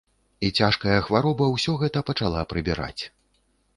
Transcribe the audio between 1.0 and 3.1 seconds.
хвароба ўсё гэта пачала прыбіраць.